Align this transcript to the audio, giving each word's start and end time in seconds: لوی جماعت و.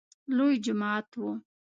لوی 0.35 0.55
جماعت 0.65 1.09
و. 1.21 1.23